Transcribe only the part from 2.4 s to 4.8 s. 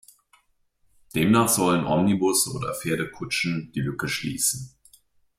oder Pferdekutschen die Lücke schließen.